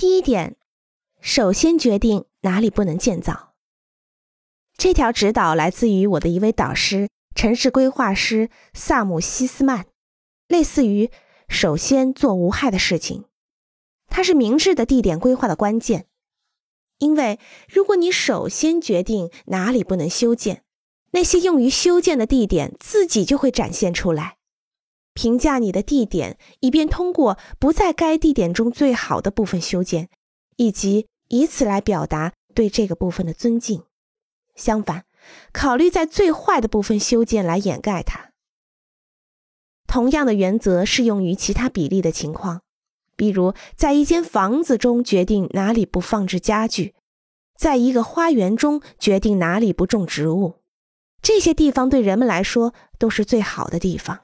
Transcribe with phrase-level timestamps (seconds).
[0.00, 0.56] 第一点，
[1.20, 3.52] 首先决定哪里不能建造。
[4.78, 9.84] 这条指导来自于我的一位导师，城市规划师萨姆西斯曼，
[10.48, 11.10] 类似于
[11.50, 13.26] 首先做无害的事情。
[14.06, 16.06] 它是明智的地点规划的关键，
[16.96, 17.38] 因为
[17.68, 20.64] 如果你首先决定哪里不能修建，
[21.10, 24.38] 那些用于修建的地点自己就会展现出来，
[25.20, 30.08] 评价你的地点，以便通过不在该地点中最好的部分修建，
[30.56, 33.82] 以及以此来表达对这个部分的尊敬。
[34.54, 35.04] 相反，
[35.52, 38.30] 考虑在最坏的部分修建来掩盖它。
[39.86, 42.62] 同样的原则适用于其他比例的情况。
[43.14, 46.94] 比如，在一间房子中决定哪里不放置家具，
[47.58, 50.54] 在一个花园中决定哪里不种植物，
[51.20, 54.20] 这些地方对人们来说都是最好的地方。